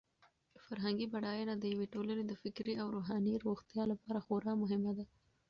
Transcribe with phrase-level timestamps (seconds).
[0.65, 5.05] فرهنګي بډاینه د یوې ټولنې د فکري او روحاني روغتیا لپاره خورا مهمه ده.